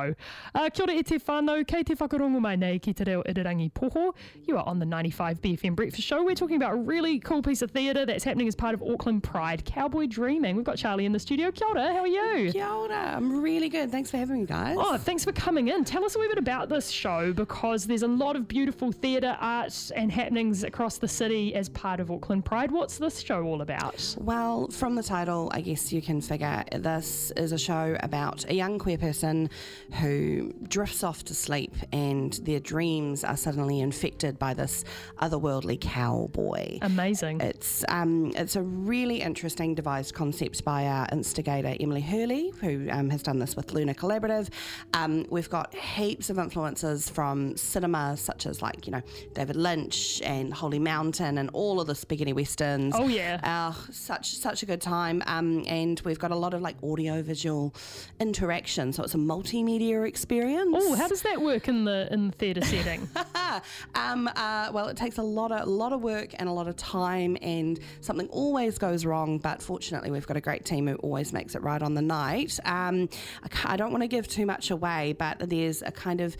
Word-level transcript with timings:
Uh, 0.00 0.70
kia 0.70 0.84
ora 0.84 0.92
e 0.94 1.02
te 1.02 1.18
whānau, 1.18 1.66
kei 1.66 1.82
te 1.82 1.96
whakarongo 1.96 2.40
mai 2.40 2.54
nei 2.54 2.78
ki 2.78 2.92
te 2.92 3.02
reo 3.02 3.20
Irirangi 3.24 3.68
Poho. 3.74 4.14
You 4.46 4.56
are 4.56 4.64
on 4.64 4.78
the 4.78 4.86
95 4.86 5.40
BFM 5.42 5.74
Breakfast 5.74 6.06
Show. 6.06 6.22
We're 6.22 6.36
talking 6.36 6.54
about 6.54 6.74
a 6.74 6.76
really 6.76 7.18
cool 7.18 7.42
piece 7.42 7.62
of 7.62 7.72
theatre 7.72 8.06
that's 8.06 8.22
happening 8.22 8.46
as 8.46 8.54
part 8.54 8.74
of 8.74 8.82
Auckland 8.84 9.24
Pride, 9.24 9.64
Cowboy 9.64 10.06
Dreaming. 10.06 10.54
We've 10.54 10.64
got 10.64 10.76
Charlie 10.76 11.04
in 11.04 11.10
the 11.10 11.18
studio. 11.18 11.50
Kia 11.50 11.66
ora, 11.66 11.92
how 11.92 12.02
are 12.02 12.06
you? 12.06 12.52
Kia 12.52 12.68
ora. 12.68 13.16
I'm 13.16 13.42
really 13.42 13.68
good. 13.68 13.90
Thanks 13.90 14.08
for 14.08 14.18
having 14.18 14.42
me, 14.42 14.46
guys. 14.46 14.76
Oh, 14.78 14.96
thanks 14.98 15.24
for 15.24 15.32
coming 15.32 15.66
in. 15.66 15.82
Tell 15.82 16.04
us 16.04 16.14
a 16.14 16.20
wee 16.20 16.28
bit 16.28 16.38
about 16.38 16.68
this 16.68 16.90
show 16.90 17.32
because 17.32 17.84
there's 17.84 18.02
a 18.04 18.06
lot 18.06 18.36
of 18.36 18.46
beautiful 18.46 18.92
theatre, 18.92 19.36
art, 19.40 19.90
and 19.96 20.12
happenings 20.12 20.62
across 20.62 20.98
the 20.98 21.08
city 21.08 21.56
as 21.56 21.68
part 21.70 21.98
of 21.98 22.12
Auckland 22.12 22.44
Pride. 22.44 22.70
What's 22.70 22.98
this 22.98 23.18
show 23.18 23.42
all 23.42 23.62
about? 23.62 24.14
Well, 24.20 24.68
from 24.68 24.94
the 24.94 25.02
title, 25.02 25.50
I 25.52 25.60
guess 25.60 25.92
you 25.92 26.00
can 26.00 26.20
figure 26.20 26.62
this 26.70 27.32
is 27.32 27.50
a 27.50 27.58
show 27.58 27.96
about 27.98 28.48
a 28.48 28.54
young 28.54 28.78
queer 28.78 28.96
person 28.96 29.50
who 29.94 30.52
drifts 30.68 31.02
off 31.02 31.24
to 31.24 31.34
sleep 31.34 31.74
and 31.92 32.34
their 32.44 32.60
dreams 32.60 33.24
are 33.24 33.36
suddenly 33.36 33.80
infected 33.80 34.38
by 34.38 34.52
this 34.52 34.84
otherworldly 35.20 35.80
cowboy. 35.80 36.78
Amazing. 36.82 37.40
It's 37.40 37.84
um, 37.88 38.32
it's 38.36 38.56
a 38.56 38.62
really 38.62 39.22
interesting 39.22 39.74
devised 39.74 40.14
concept 40.14 40.64
by 40.64 40.86
our 40.86 41.06
instigator 41.10 41.74
Emily 41.80 42.02
Hurley, 42.02 42.52
who 42.60 42.88
um, 42.90 43.08
has 43.10 43.22
done 43.22 43.38
this 43.38 43.56
with 43.56 43.72
Lunar 43.72 43.94
Collaborative. 43.94 44.50
Um, 44.94 45.26
we've 45.30 45.50
got 45.50 45.74
heaps 45.74 46.28
of 46.30 46.38
influences 46.38 47.08
from 47.08 47.56
cinema, 47.56 48.16
such 48.16 48.46
as 48.46 48.60
like 48.60 48.86
you 48.86 48.92
know 48.92 49.02
David 49.34 49.56
Lynch 49.56 50.20
and 50.22 50.52
Holy 50.52 50.78
Mountain 50.78 51.38
and 51.38 51.50
all 51.52 51.80
of 51.80 51.86
the 51.86 51.94
spaghetti 51.94 52.32
westerns. 52.32 52.94
Oh, 52.96 53.08
yeah. 53.08 53.40
uh, 53.42 53.72
such 53.90 54.32
such 54.36 54.62
a 54.62 54.66
good 54.66 54.80
time. 54.80 55.22
Um, 55.26 55.64
and 55.66 56.00
we've 56.04 56.18
got 56.18 56.30
a 56.30 56.36
lot 56.36 56.52
of 56.52 56.60
like 56.60 56.76
audio 56.82 57.22
visual 57.22 57.74
interaction, 58.20 58.92
so 58.92 59.02
it's 59.02 59.14
a 59.14 59.18
multimedia 59.18 59.77
experience. 59.82 60.74
Oh, 60.76 60.94
how 60.94 61.08
does 61.08 61.22
that 61.22 61.40
work 61.40 61.68
in 61.68 61.84
the 61.84 62.08
in 62.12 62.28
the 62.28 62.32
theatre 62.32 62.62
setting? 62.62 63.08
um, 63.94 64.28
uh, 64.34 64.70
well, 64.72 64.88
it 64.88 64.96
takes 64.96 65.18
a 65.18 65.22
lot 65.22 65.52
of 65.52 65.66
a 65.66 65.70
lot 65.70 65.92
of 65.92 66.02
work 66.02 66.34
and 66.38 66.48
a 66.48 66.52
lot 66.52 66.68
of 66.68 66.76
time, 66.76 67.36
and 67.42 67.80
something 68.00 68.28
always 68.28 68.78
goes 68.78 69.04
wrong. 69.04 69.38
But 69.38 69.62
fortunately, 69.62 70.10
we've 70.10 70.26
got 70.26 70.36
a 70.36 70.40
great 70.40 70.64
team 70.64 70.86
who 70.86 70.94
always 70.96 71.32
makes 71.32 71.54
it 71.54 71.62
right 71.62 71.82
on 71.82 71.94
the 71.94 72.02
night. 72.02 72.58
Um, 72.64 73.08
I, 73.42 73.74
I 73.74 73.76
don't 73.76 73.90
want 73.90 74.02
to 74.02 74.08
give 74.08 74.28
too 74.28 74.46
much 74.46 74.70
away, 74.70 75.14
but 75.18 75.38
there's 75.48 75.82
a 75.82 75.92
kind 75.92 76.20
of 76.20 76.36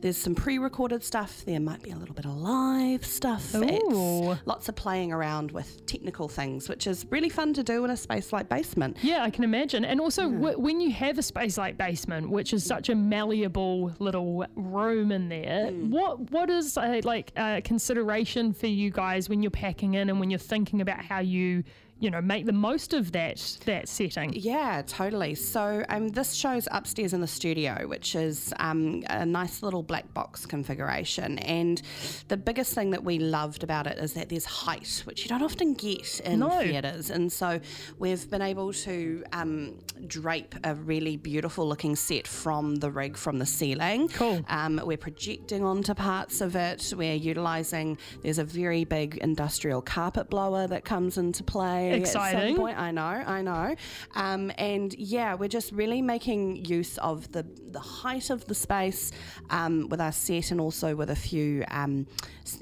there's 0.00 0.16
some 0.16 0.34
pre-recorded 0.34 1.04
stuff. 1.04 1.44
There 1.44 1.60
might 1.60 1.82
be 1.82 1.90
a 1.90 1.96
little 1.96 2.14
bit 2.14 2.24
of 2.24 2.36
live 2.36 3.04
stuff. 3.04 3.54
Ooh. 3.54 4.32
It's 4.32 4.46
lots 4.46 4.68
of 4.68 4.76
playing 4.76 5.12
around 5.12 5.52
with 5.52 5.84
technical 5.86 6.28
things, 6.28 6.68
which 6.68 6.86
is 6.86 7.06
really 7.10 7.28
fun 7.28 7.52
to 7.54 7.62
do 7.62 7.84
in 7.84 7.90
a 7.90 7.96
space 7.96 8.32
like 8.32 8.48
basement. 8.48 8.96
Yeah, 9.02 9.22
I 9.22 9.30
can 9.30 9.44
imagine. 9.44 9.84
And 9.84 10.00
also, 10.00 10.30
w- 10.30 10.58
when 10.58 10.80
you 10.80 10.90
have 10.92 11.18
a 11.18 11.22
space 11.22 11.58
like 11.58 11.76
basement, 11.76 12.30
which 12.30 12.52
is 12.52 12.64
such 12.64 12.79
a 12.88 12.94
malleable 12.94 13.92
little 13.98 14.46
room 14.54 15.12
in 15.12 15.28
there, 15.28 15.70
what 15.70 16.30
what 16.30 16.50
is 16.50 16.76
a, 16.76 17.00
like 17.02 17.32
uh, 17.36 17.60
consideration 17.62 18.52
for 18.52 18.66
you 18.66 18.90
guys 18.90 19.28
when 19.28 19.42
you're 19.42 19.50
packing 19.50 19.94
in 19.94 20.08
and 20.08 20.18
when 20.20 20.30
you're 20.30 20.38
thinking 20.38 20.80
about 20.80 21.04
how 21.04 21.18
you 21.18 21.62
you 22.00 22.10
know 22.10 22.20
make 22.20 22.46
the 22.46 22.52
most 22.52 22.92
of 22.94 23.12
that 23.12 23.58
that 23.66 23.88
setting? 23.88 24.32
Yeah, 24.34 24.82
totally. 24.86 25.34
So 25.34 25.84
um, 25.88 26.08
this 26.08 26.32
show's 26.34 26.66
upstairs 26.72 27.12
in 27.12 27.20
the 27.20 27.26
studio, 27.26 27.86
which 27.86 28.14
is 28.14 28.52
um, 28.58 29.02
a 29.10 29.24
nice 29.26 29.62
little 29.62 29.82
black 29.82 30.12
box 30.14 30.46
configuration. 30.46 31.38
And 31.40 31.80
the 32.28 32.36
biggest 32.36 32.74
thing 32.74 32.90
that 32.90 33.04
we 33.04 33.18
loved 33.18 33.62
about 33.62 33.86
it 33.86 33.98
is 33.98 34.14
that 34.14 34.30
there's 34.30 34.46
height, 34.46 35.02
which 35.04 35.22
you 35.22 35.28
don't 35.28 35.42
often 35.42 35.74
get 35.74 36.20
in 36.20 36.40
No. 36.40 36.48
theatres. 36.60 37.10
And 37.10 37.30
so 37.30 37.60
we've 37.98 38.28
been 38.30 38.42
able 38.42 38.72
to 38.72 39.22
um, 39.32 39.78
drape 40.06 40.54
a 40.64 40.74
really 40.74 41.16
beautiful 41.18 41.68
looking 41.68 41.96
set 41.96 42.26
from 42.26 42.76
the 42.76 42.90
rig 42.90 43.16
from 43.16 43.38
the 43.38 43.46
ceiling. 43.46 44.08
Cool. 44.08 44.42
Um, 44.48 44.80
we're 44.84 44.96
projecting 44.96 45.64
onto 45.64 45.92
parts 45.94 46.40
of 46.40 46.56
it. 46.56 46.92
We're 46.96 47.14
utilising, 47.14 47.98
there's 48.22 48.38
a 48.38 48.44
very 48.44 48.84
big 48.84 49.18
industrial 49.18 49.82
carpet 49.82 50.30
blower 50.30 50.66
that 50.66 50.84
comes 50.84 51.18
into 51.18 51.44
play. 51.44 51.89
At 51.92 51.98
Exciting. 51.98 52.54
some 52.56 52.64
point. 52.64 52.78
I 52.78 52.90
know, 52.90 53.02
I 53.02 53.42
know. 53.42 53.74
Um, 54.14 54.52
and 54.58 54.94
yeah, 54.94 55.34
we're 55.34 55.48
just 55.48 55.72
really 55.72 56.02
making 56.02 56.64
use 56.64 56.98
of 56.98 57.30
the, 57.32 57.44
the 57.70 57.80
height 57.80 58.30
of 58.30 58.44
the 58.46 58.54
space 58.54 59.12
um, 59.50 59.88
with 59.88 60.00
our 60.00 60.12
set 60.12 60.50
and 60.50 60.60
also 60.60 60.94
with 60.94 61.10
a 61.10 61.16
few 61.16 61.64
um, 61.70 62.06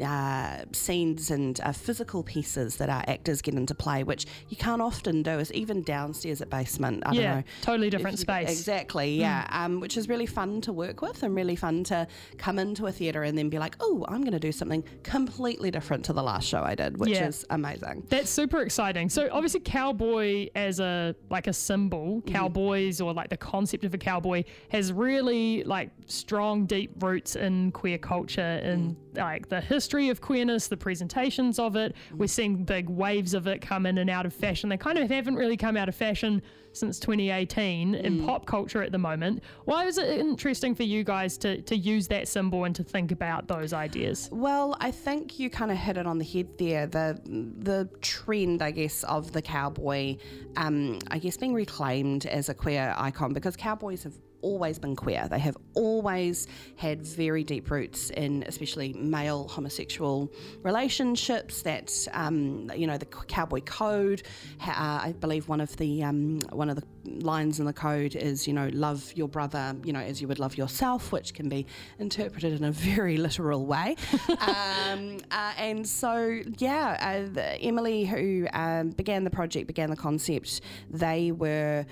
uh, 0.05 0.59
scenes 0.73 1.31
and 1.31 1.61
uh, 1.63 1.73
physical 1.73 2.23
pieces 2.23 2.77
that 2.77 2.89
our 2.89 3.05
actors 3.09 3.43
get 3.43 3.55
into 3.55 3.75
play, 3.75 4.03
which 4.05 4.27
you 4.49 4.57
can't 4.57 4.83
often 4.83 5.23
do, 5.23 5.31
is 5.39 5.53
even 5.53 5.83
downstairs 5.83 6.41
at 6.41 6.51
basement. 6.51 7.03
I 7.07 7.13
Yeah, 7.13 7.21
don't 7.23 7.37
know. 7.39 7.43
totally 7.63 7.91
different 7.91 8.15
If 8.15 8.21
space. 8.21 8.51
Exactly, 8.51 9.19
yeah. 9.19 9.47
Um, 9.51 9.81
which 9.81 9.97
is 9.97 10.09
really 10.09 10.27
fun 10.27 10.61
to 10.63 10.73
work 10.73 11.03
with 11.03 11.23
and 11.23 11.35
really 11.35 11.57
fun 11.57 11.85
to 11.85 12.07
come 12.37 12.59
into 12.59 12.87
a 12.87 12.93
theatre 12.93 13.23
and 13.23 13.37
then 13.37 13.49
be 13.49 13.59
like, 13.59 13.77
oh, 13.81 14.05
I'm 14.09 14.21
going 14.21 14.33
to 14.33 14.39
do 14.39 14.53
something 14.53 14.85
completely 15.03 15.71
different 15.71 16.05
to 16.07 16.13
the 16.13 16.23
last 16.23 16.47
show 16.47 16.63
I 16.63 16.75
did, 16.75 16.99
which 16.99 17.11
Yeah. 17.11 17.27
is 17.29 17.45
amazing. 17.51 18.05
That's 18.09 18.31
super 18.31 18.61
exciting. 18.63 19.09
So 19.09 19.18
obviously 19.31 19.61
cowboy 19.61 20.49
as 20.55 20.81
a 20.81 21.15
like 21.31 21.47
a 21.47 21.53
symbol, 21.53 22.17
mm-hmm. 22.17 22.33
cowboys 22.33 23.01
or 23.01 23.13
like 23.13 23.31
the 23.31 23.37
concept 23.37 23.85
of 23.85 23.95
a 23.95 23.99
cowboy 23.99 24.45
has 24.71 24.93
really 24.93 25.65
like 25.65 25.91
strong 26.07 26.67
deep 26.67 26.91
roots 27.03 27.37
in 27.37 27.73
queer 27.73 27.99
culture 27.99 28.41
and 28.41 28.97
mm. 28.97 29.19
like 29.19 29.49
the 29.49 29.61
history 29.61 30.09
of 30.09 30.21
queerness, 30.21 30.69
the 30.69 30.77
presentations 30.77 31.59
of 31.59 31.77
it. 31.77 31.95
Mm-hmm. 31.95 32.19
We're 32.19 32.27
seeing 32.27 32.65
big 32.65 32.89
waves 32.89 33.35
of 33.35 33.47
it 33.47 33.61
come 33.61 33.87
in 33.87 33.99
and 33.99 34.11
out 34.11 34.27
of 34.27 34.35
fashion. 34.35 34.69
They 34.69 34.77
kind 34.77 34.99
of 34.99 35.11
haven't 35.11 35.37
really 35.37 35.57
come 35.57 35.77
out 35.77 35.89
of 35.89 35.95
fashion 35.95 36.43
since 36.73 36.99
2018 37.01 37.95
in 37.95 38.21
mm. 38.21 38.27
pop 38.27 38.47
culture 38.47 38.83
at 38.83 38.93
the 38.93 38.99
moment. 38.99 39.43
Why 39.65 39.85
was 39.85 39.99
it 39.99 40.09
interesting 40.09 40.75
for 40.75 40.85
you 40.85 41.05
guys 41.05 41.37
to 41.39 41.61
to 41.63 41.77
use 41.77 42.09
that 42.09 42.29
symbol 42.29 42.65
and 42.65 42.75
to 42.77 42.85
think 42.85 43.13
about 43.13 43.49
those 43.49 43.73
ideas? 43.73 44.29
Well, 44.33 44.77
I 44.81 44.91
think 44.91 45.39
you 45.39 45.51
kind 45.51 45.71
of 45.71 45.77
hit 45.77 45.97
it 45.97 46.07
on 46.07 46.19
the 46.19 46.25
head 46.25 46.57
there. 46.59 46.87
The 46.87 47.21
the 47.25 47.89
trend, 48.01 48.63
I 48.63 48.71
guess, 48.71 49.05
of 49.09 49.33
the 49.33 49.43
cowboy, 49.43 50.17
um, 50.57 50.99
I 51.11 51.19
guess, 51.19 51.37
being 51.37 51.55
reclaimed 51.55 52.27
as 52.27 52.49
a 52.49 52.55
queer 52.55 52.95
icon 52.97 53.33
because 53.33 53.57
cowboys 53.57 54.05
have 54.05 54.15
always 54.43 54.79
been 54.79 54.97
queer. 54.97 55.27
They 55.29 55.39
have 55.39 55.57
always 55.75 56.47
had 56.77 57.03
very 57.03 57.45
deep 57.45 57.71
roots 57.71 58.11
in, 58.11 58.45
especially 58.47 58.93
male 58.95 59.49
homosexual 59.49 60.33
relationships. 60.63 61.63
That 61.63 61.93
um, 62.13 62.71
you 62.75 62.87
know, 62.87 62.99
the 62.99 63.07
cowboy 63.07 63.61
code. 63.63 64.23
Uh, 64.61 65.01
I 65.03 65.15
believe 65.21 65.49
one 65.49 65.61
of 65.61 65.77
the 65.77 66.03
um, 66.05 66.41
one 66.53 66.71
of 66.71 66.77
the 66.77 66.85
lines 67.05 67.59
in 67.59 67.67
the 67.67 67.73
code 67.73 68.15
is, 68.15 68.47
you 68.47 68.53
know, 68.53 68.71
love 68.73 69.13
your 69.15 69.29
brother, 69.29 69.77
you 69.85 69.93
know, 69.93 70.01
as 70.01 70.21
you 70.21 70.29
would 70.29 70.39
love 70.39 70.57
yourself, 70.57 71.13
which 71.13 71.35
can 71.35 71.49
be 71.49 71.67
interpreted 71.99 72.53
in 72.53 72.65
a 72.65 72.73
very 72.73 73.17
literal 73.17 73.67
way. 73.67 73.97
um, 74.41 75.19
uh, 75.31 75.53
and 75.57 75.87
so, 75.87 76.41
yeah, 76.59 77.27
uh, 77.37 77.41
Emily, 77.61 78.05
who 78.05 78.47
um, 78.53 78.91
began 78.91 79.25
the 79.25 79.31
project, 79.31 79.67
began 79.67 79.91
the 79.91 79.97
concept, 79.97 80.61
they 80.91 81.33
were 81.33 81.87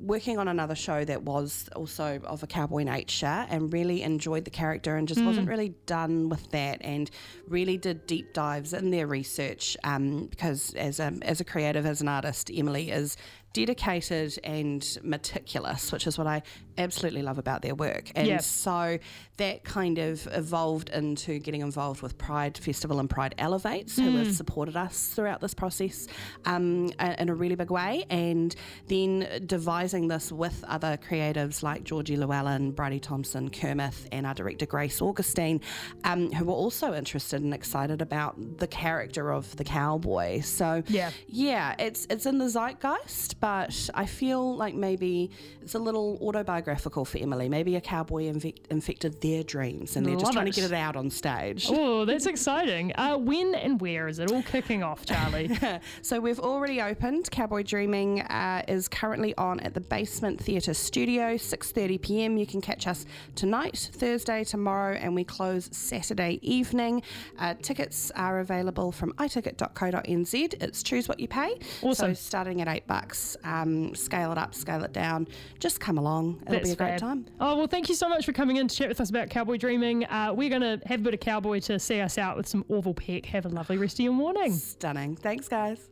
working 0.00 0.38
on 0.38 0.48
another 0.48 0.74
show 0.74 1.04
that 1.04 1.22
was 1.22 1.68
also 1.74 2.20
of 2.24 2.42
a 2.42 2.46
cowboy 2.46 2.84
nature 2.84 3.46
and 3.48 3.72
really 3.72 4.02
enjoyed 4.02 4.44
the 4.44 4.50
character 4.50 4.96
and 4.96 5.08
just 5.08 5.22
wasn't 5.22 5.48
really 5.48 5.70
done 5.86 6.28
with 6.28 6.50
that 6.50 6.78
and 6.82 7.10
really 7.48 7.76
did 7.76 8.06
deep 8.06 8.32
dives 8.32 8.72
in 8.72 8.90
their 8.90 9.06
research 9.06 9.76
um, 9.84 10.26
because 10.26 10.72
as 10.74 11.00
a, 11.00 11.12
as 11.22 11.40
a 11.40 11.44
creative 11.44 11.84
as 11.84 12.00
an 12.00 12.08
artist 12.08 12.50
Emily 12.54 12.90
is 12.90 13.16
dedicated 13.52 14.38
and 14.44 14.98
meticulous 15.02 15.90
which 15.92 16.06
is 16.06 16.18
what 16.18 16.26
I 16.26 16.42
absolutely 16.76 17.22
love 17.22 17.38
about 17.38 17.62
their 17.62 17.74
work 17.74 18.10
and 18.14 18.26
Yeah. 18.26 18.38
so 18.38 18.98
that 19.38 19.64
kind 19.64 19.98
of 19.98 20.26
evolved 20.32 20.90
into 20.90 21.38
getting 21.38 21.60
involved 21.60 22.02
with 22.02 22.18
Pride 22.18 22.58
Festival 22.58 22.98
and 22.98 23.08
Pride 23.08 23.34
Elevates, 23.38 23.96
who 23.96 24.16
have 24.16 24.32
supported 24.34 24.76
us 24.76 25.08
throughout 25.14 25.40
this 25.40 25.54
process 25.54 26.08
um, 26.44 26.90
in 26.98 27.28
a 27.28 27.34
really 27.34 27.54
big 27.54 27.70
way. 27.70 28.04
And 28.10 28.52
then 28.88 29.28
devising 29.46 30.08
this 30.08 30.32
with 30.32 30.64
other 30.66 30.96
creatives 30.96 31.62
like 31.62 31.84
Georgie 31.84 32.16
Llewellyn, 32.16 32.72
Bridie 32.72 32.98
Thompson, 32.98 33.48
Kermith, 33.48 34.08
and 34.10 34.26
our 34.26 34.34
director 34.34 34.66
Grace 34.66 35.00
Augustine, 35.00 35.60
um, 36.02 36.32
who 36.32 36.44
were 36.46 36.52
also 36.54 36.92
interested 36.92 37.40
and 37.40 37.54
excited 37.54 38.02
about 38.02 38.58
the 38.58 38.66
character 38.66 39.32
of 39.32 39.54
the 39.56 39.62
cowboy. 39.64 40.40
So 40.40 40.82
Yeah. 40.88 41.12
yeah, 41.28 41.76
it's 41.78 42.08
it's 42.10 42.26
in 42.26 42.38
the 42.38 42.48
zeitgeist, 42.48 43.37
but 43.40 43.90
I 43.94 44.06
feel 44.06 44.56
like 44.56 44.74
maybe 44.74 45.30
it's 45.62 45.74
a 45.74 45.78
little 45.78 46.18
autobiographical 46.20 47.04
for 47.04 47.18
Emily. 47.18 47.48
Maybe 47.48 47.76
a 47.76 47.80
cowboy 47.80 48.24
infect, 48.26 48.66
infected 48.70 49.20
their 49.20 49.42
dreams, 49.42 49.96
and 49.96 50.04
they're 50.04 50.14
Love 50.14 50.20
just 50.22 50.32
trying 50.32 50.48
it. 50.48 50.54
to 50.54 50.60
get 50.60 50.70
it 50.70 50.74
out 50.74 50.96
on 50.96 51.10
stage. 51.10 51.66
Oh, 51.70 52.04
that's 52.04 52.26
exciting. 52.26 52.92
Uh, 52.96 53.16
when 53.16 53.54
and 53.54 53.80
where 53.80 54.08
is 54.08 54.18
it 54.18 54.30
all 54.32 54.42
kicking 54.42 54.82
off, 54.82 55.04
Charlie? 55.06 55.50
So 56.02 56.20
we've 56.20 56.38
already 56.40 56.80
opened. 56.80 57.30
Cowboy 57.30 57.62
Dreaming 57.62 58.20
uh, 58.22 58.62
is 58.68 58.88
currently 58.88 59.34
on 59.36 59.60
at 59.60 59.74
the 59.74 59.80
Basement 59.80 60.40
Theatre 60.40 60.74
Studio, 60.74 61.34
6:30 61.34 62.00
p.m. 62.00 62.36
You 62.36 62.46
can 62.46 62.60
catch 62.60 62.86
us 62.86 63.04
tonight, 63.34 63.90
Thursday, 63.94 64.44
tomorrow, 64.44 64.94
and 64.96 65.14
we 65.14 65.24
close 65.24 65.68
Saturday 65.72 66.38
evening. 66.42 67.02
Uh, 67.38 67.54
tickets 67.60 68.10
are 68.16 68.40
available 68.40 68.92
from 68.92 69.12
iticket.co.nz. 69.14 70.54
It's 70.62 70.82
choose 70.82 71.08
what 71.08 71.20
you 71.20 71.28
pay. 71.28 71.58
Awesome. 71.82 72.14
So 72.14 72.20
starting 72.20 72.60
at 72.62 72.68
eight 72.68 72.86
bucks. 72.86 73.27
Nights, 73.28 73.36
um, 73.44 73.94
scale 73.94 74.32
it 74.32 74.38
up, 74.38 74.54
scale 74.54 74.82
it 74.84 74.92
down. 74.92 75.28
Just 75.58 75.80
come 75.80 75.98
along. 75.98 76.38
It'll 76.42 76.54
That's 76.54 76.68
be 76.68 76.72
a 76.72 76.76
great 76.76 76.90
fab. 76.90 77.00
time. 77.00 77.26
Oh, 77.40 77.56
well, 77.56 77.66
thank 77.66 77.88
you 77.88 77.94
so 77.94 78.08
much 78.08 78.24
for 78.24 78.32
coming 78.32 78.56
in 78.56 78.68
to 78.68 78.74
chat 78.74 78.88
with 78.88 79.00
us 79.00 79.10
about 79.10 79.30
Cowboy 79.30 79.56
Dreaming. 79.56 80.04
Uh, 80.06 80.32
we're 80.34 80.50
going 80.50 80.62
to 80.62 80.80
have 80.86 81.00
a 81.00 81.02
bit 81.02 81.14
of 81.14 81.20
Cowboy 81.20 81.60
to 81.60 81.78
see 81.78 82.00
us 82.00 82.18
out 82.18 82.36
with 82.36 82.46
some 82.46 82.64
Orville 82.68 82.94
Peck. 82.94 83.26
Have 83.26 83.46
a 83.46 83.48
lovely 83.48 83.76
rest 83.76 83.98
of 83.98 84.04
your 84.04 84.12
morning. 84.12 84.52
Stunning. 84.52 85.16
Thanks, 85.16 85.48
guys. 85.48 85.88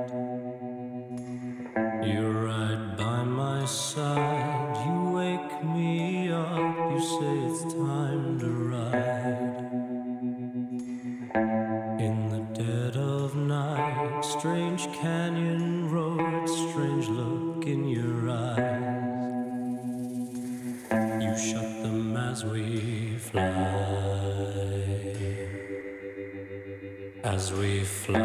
As 27.24 27.52
we 27.52 27.84
fly. 27.84 28.20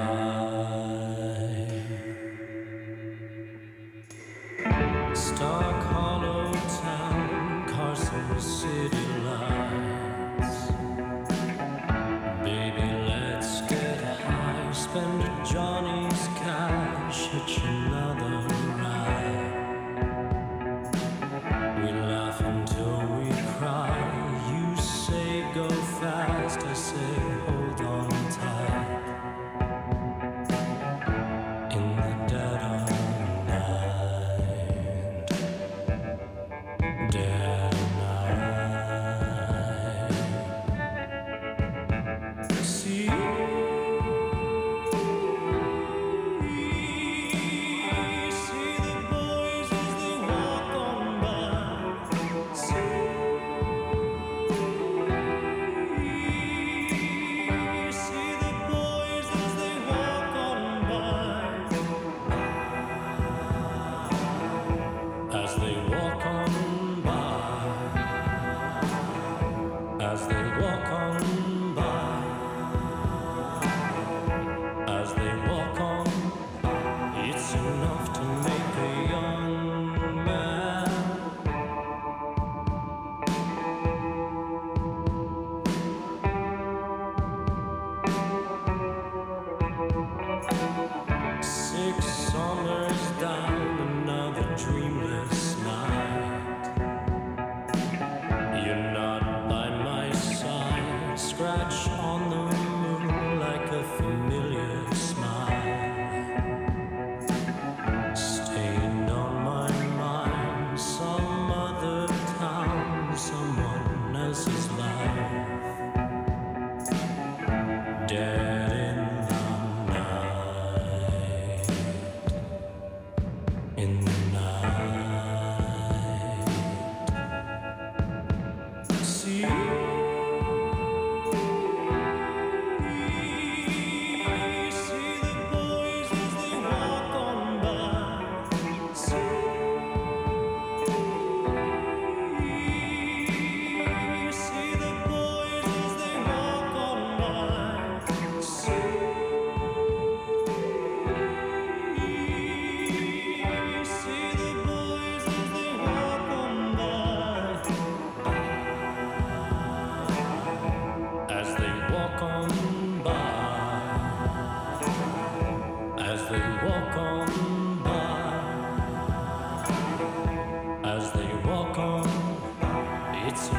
Stark 5.14 5.84
Hollow 5.84 6.52
Town, 6.82 7.66
Carson 7.68 8.40
City 8.40 9.08
lights. 9.24 10.72
Baby, 12.44 12.88
let's 13.08 13.62
get 13.70 14.02
high. 14.22 14.72
Spend 14.72 15.46
Johnny's 15.46 16.28
cash, 16.40 17.28
hitch 17.28 17.64
another 17.64 17.97
As 70.08 70.26
they 70.26 70.42
walk 70.62 70.86
on 70.94 70.97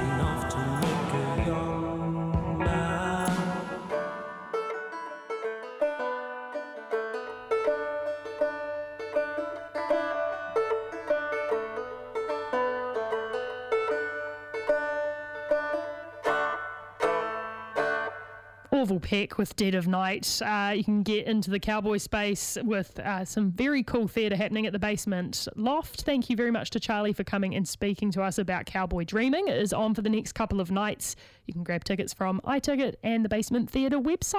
it's 0.01 0.38
Orville 18.79 19.01
Peck 19.01 19.39
with 19.39 19.57
Dead 19.57 19.75
of 19.75 19.89
Night. 19.89 20.41
Uh, 20.41 20.73
you 20.77 20.85
can 20.85 21.03
get 21.03 21.27
into 21.27 21.51
the 21.51 21.59
cowboy 21.59 21.97
space 21.97 22.57
with 22.63 22.97
uh, 23.01 23.25
some 23.25 23.51
very 23.51 23.83
cool 23.83 24.07
theatre 24.07 24.37
happening 24.37 24.67
at 24.67 24.73
the 24.73 24.79
basement 24.79 25.49
loft. 25.57 26.03
Thank 26.03 26.31
you 26.31 26.37
very 26.37 26.53
much 26.53 26.71
to 26.71 26.81
Charlie 26.81 27.13
for 27.13 27.25
coming 27.25 27.57
and 27.57 27.67
speaking 27.67 28.13
to 28.13 28.23
us 28.23 28.39
about 28.39 28.67
Cowboy 28.67 29.03
Dreaming. 29.03 29.49
It 29.49 29.57
is 29.57 29.73
on 29.73 29.95
for 29.95 30.03
the 30.03 30.09
next 30.09 30.35
couple 30.35 30.61
of 30.61 30.71
nights. 30.71 31.17
You 31.47 31.55
can 31.55 31.65
grab 31.65 31.83
tickets 31.83 32.15
from 32.15 32.41
iTicket 32.45 32.95
and 33.03 33.25
the 33.25 33.29
Basement 33.29 33.69
Theatre 33.69 33.99
website. 33.99 34.37